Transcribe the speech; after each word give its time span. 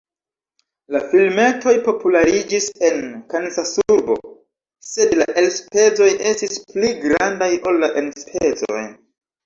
La 0.95 1.01
filmetoj 1.11 1.73
populariĝis 1.87 2.71
en 2.89 3.05
Kansasurbo 3.35 4.17
sed 4.95 5.17
la 5.23 5.31
elspezoj 5.45 6.11
estis 6.35 6.61
pli 6.75 6.95
grandaj 7.07 7.55
ol 7.71 7.83
la 7.89 7.97
enspezoj. 8.07 8.87